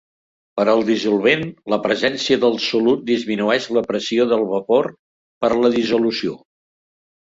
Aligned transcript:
Per 0.59 0.63
al 0.71 0.79
dissolvent, 0.87 1.43
la 1.73 1.79
presència 1.83 2.39
del 2.45 2.57
solut 2.69 3.05
disminueix 3.13 3.71
la 3.79 3.87
pressió 3.95 4.29
de 4.35 4.43
vapor 4.57 4.93
per 5.47 5.57
la 5.65 5.77
dissolució. 5.81 6.39